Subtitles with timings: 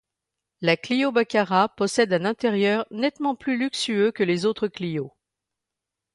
[0.61, 5.13] La Clio Baccara possède un intérieur nettement plus luxueux que les autres Clio.